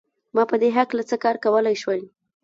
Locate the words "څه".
1.09-1.15